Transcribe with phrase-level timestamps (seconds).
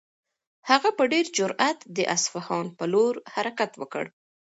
[0.69, 4.05] هغه په ډېر جرئت د اصفهان په لور حرکت وکړ.